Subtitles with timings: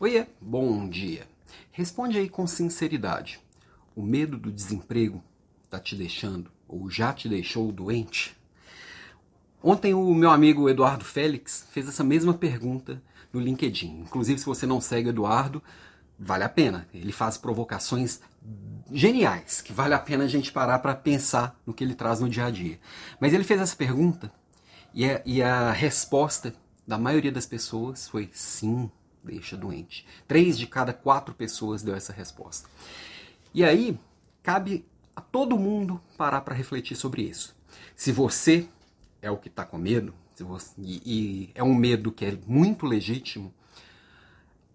[0.00, 1.26] Oiê, bom dia.
[1.72, 3.40] Responde aí com sinceridade.
[3.96, 5.20] O medo do desemprego
[5.64, 8.36] está te deixando ou já te deixou doente?
[9.60, 14.02] Ontem o meu amigo Eduardo Félix fez essa mesma pergunta no LinkedIn.
[14.02, 15.60] Inclusive, se você não segue o Eduardo,
[16.16, 16.86] vale a pena.
[16.94, 18.20] Ele faz provocações
[18.92, 22.28] geniais, que vale a pena a gente parar para pensar no que ele traz no
[22.28, 22.78] dia a dia.
[23.20, 24.32] Mas ele fez essa pergunta
[24.94, 26.54] e a, e a resposta
[26.86, 28.88] da maioria das pessoas foi sim,
[29.28, 30.06] deixa doente.
[30.26, 32.68] Três de cada quatro pessoas deu essa resposta.
[33.54, 33.98] E aí,
[34.42, 37.56] cabe a todo mundo parar para refletir sobre isso.
[37.94, 38.68] Se você
[39.20, 42.86] é o que está com medo, você, e, e, é um medo que é muito
[42.86, 43.52] legítimo,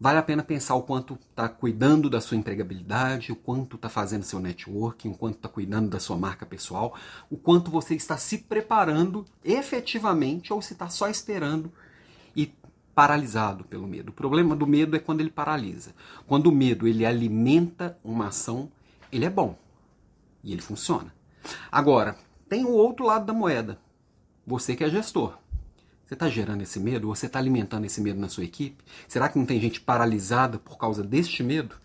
[0.00, 4.24] vale a pena pensar o quanto está cuidando da sua empregabilidade, o quanto está fazendo
[4.24, 6.96] seu networking, o quanto está cuidando da sua marca pessoal,
[7.30, 11.72] o quanto você está se preparando efetivamente ou se está só esperando
[12.94, 14.10] paralisado pelo medo.
[14.10, 15.94] O problema do medo é quando ele paralisa.
[16.26, 18.70] Quando o medo ele alimenta uma ação,
[19.10, 19.56] ele é bom
[20.42, 21.14] e ele funciona.
[21.70, 22.16] Agora,
[22.48, 23.78] tem o outro lado da moeda.
[24.46, 25.38] Você que é gestor.
[26.04, 27.08] Você está gerando esse medo?
[27.08, 28.84] Você está alimentando esse medo na sua equipe?
[29.08, 31.76] Será que não tem gente paralisada por causa deste medo?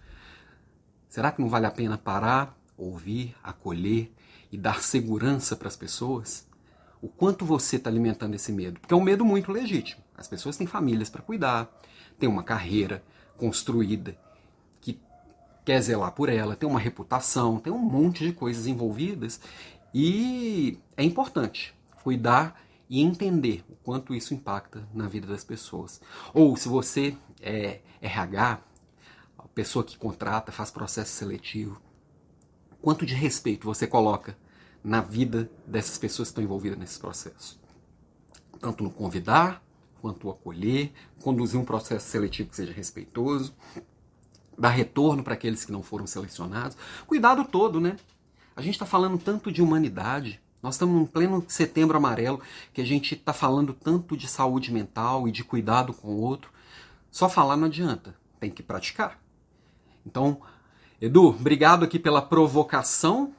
[1.08, 4.12] Será que não vale a pena parar, ouvir, acolher
[4.52, 6.46] e dar segurança para as pessoas?
[7.02, 8.80] O quanto você está alimentando esse medo?
[8.80, 10.02] Porque é um medo muito legítimo.
[10.18, 11.70] As pessoas têm famílias para cuidar,
[12.20, 13.04] têm uma carreira
[13.38, 14.18] construída
[14.82, 15.00] que
[15.64, 19.40] quer zelar por ela, tem uma reputação, tem um monte de coisas envolvidas
[19.94, 26.02] e é importante cuidar e entender o quanto isso impacta na vida das pessoas.
[26.34, 28.62] Ou se você é RH,
[29.58, 31.82] pessoa que contrata, faz processo seletivo,
[32.80, 34.38] quanto de respeito você coloca
[34.84, 37.60] na vida dessas pessoas que estão envolvidas nesse processo.
[38.60, 39.64] Tanto no convidar,
[40.02, 43.54] quanto acolher, conduzir um processo seletivo que seja respeitoso,
[44.58, 46.78] dar retorno para aqueles que não foram selecionados.
[47.06, 47.98] Cuidado todo, né?
[48.56, 52.42] A gente está falando tanto de humanidade, nós estamos em pleno setembro amarelo,
[52.74, 56.52] que a gente está falando tanto de saúde mental e de cuidado com o outro.
[57.12, 59.20] Só falar não adianta, tem que praticar.
[60.06, 60.42] Então,
[61.00, 63.34] Edu, obrigado aqui pela provocação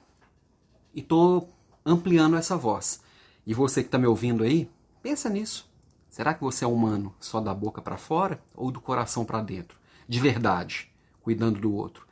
[0.94, 1.48] e estou
[1.84, 3.02] ampliando essa voz.
[3.46, 4.70] E você que está me ouvindo aí,
[5.02, 5.67] pensa nisso.
[6.08, 9.78] Será que você é humano só da boca para fora ou do coração para dentro?
[10.08, 12.06] De verdade, cuidando do outro.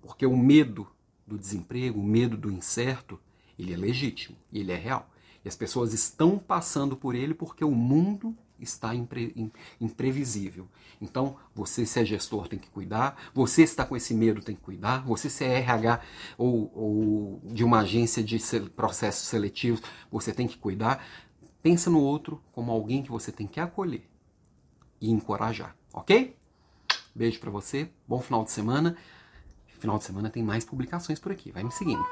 [0.00, 0.86] Porque o medo
[1.26, 3.20] do desemprego, o medo do incerto,
[3.58, 5.08] ele é legítimo ele é real.
[5.44, 10.68] E as pessoas estão passando por ele porque o mundo está impre, imprevisível.
[11.00, 14.60] Então, você se é gestor tem que cuidar, você está com esse medo tem que
[14.60, 16.00] cuidar, você se é RH
[16.38, 18.38] ou, ou de uma agência de
[18.76, 21.04] processos seletivos, você tem que cuidar.
[21.62, 24.02] Pensa no outro como alguém que você tem que acolher
[25.00, 26.36] e encorajar, ok?
[27.14, 28.96] Beijo para você, bom final de semana.
[29.78, 32.04] Final de semana tem mais publicações por aqui, vai me seguindo.